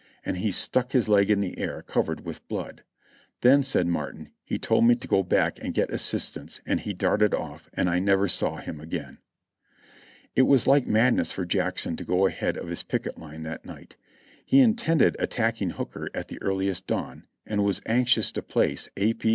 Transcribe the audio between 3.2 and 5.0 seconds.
"Then," said Martin, "he told me